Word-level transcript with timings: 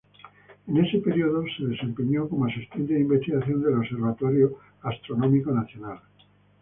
En 0.65 0.77
ese 0.83 0.97
período 0.97 1.43
se 1.55 1.63
desempeñó 1.63 2.27
como 2.27 2.45
asistente 2.47 2.93
de 2.95 3.01
investigación 3.01 3.61
del 3.61 3.75
Observatorio 3.77 4.57
Astronómico 4.81 5.51
Nacional. 5.51 5.99